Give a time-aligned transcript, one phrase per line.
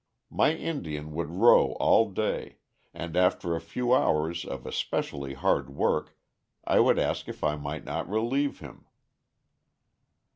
[0.31, 2.57] My Indian would row all day,
[2.91, 6.17] and after a few hours of especially hard work
[6.65, 8.87] I would ask if I might not relieve him.